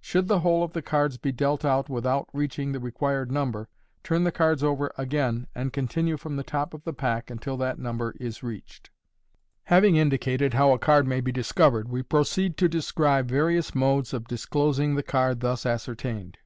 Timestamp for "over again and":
4.62-5.74